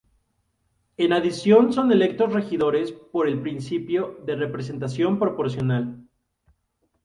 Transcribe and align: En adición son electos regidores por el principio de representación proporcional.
En 0.97 1.13
adición 1.13 1.73
son 1.73 1.91
electos 1.91 2.33
regidores 2.33 2.91
por 2.91 3.27
el 3.27 3.39
principio 3.39 4.17
de 4.25 4.35
representación 4.35 5.19
proporcional. 5.19 6.07